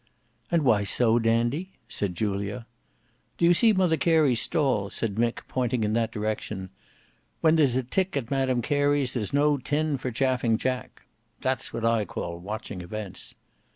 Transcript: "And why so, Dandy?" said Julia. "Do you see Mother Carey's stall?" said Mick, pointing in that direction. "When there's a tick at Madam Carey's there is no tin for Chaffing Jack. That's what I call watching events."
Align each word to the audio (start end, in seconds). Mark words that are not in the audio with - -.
"And 0.49 0.63
why 0.63 0.83
so, 0.83 1.19
Dandy?" 1.19 1.73
said 1.87 2.15
Julia. 2.15 2.65
"Do 3.37 3.45
you 3.45 3.53
see 3.53 3.71
Mother 3.71 3.97
Carey's 3.97 4.41
stall?" 4.41 4.89
said 4.89 5.17
Mick, 5.19 5.41
pointing 5.47 5.83
in 5.83 5.93
that 5.93 6.11
direction. 6.11 6.71
"When 7.41 7.55
there's 7.55 7.75
a 7.75 7.83
tick 7.83 8.17
at 8.17 8.31
Madam 8.31 8.63
Carey's 8.63 9.13
there 9.13 9.21
is 9.21 9.31
no 9.31 9.57
tin 9.57 9.99
for 9.99 10.09
Chaffing 10.09 10.57
Jack. 10.57 11.03
That's 11.41 11.71
what 11.71 11.85
I 11.85 12.05
call 12.05 12.39
watching 12.39 12.81
events." 12.81 13.35